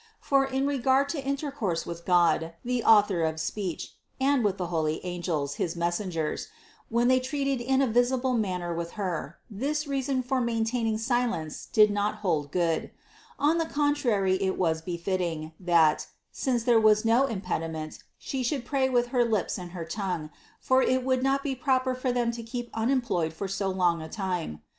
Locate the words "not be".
21.21-21.53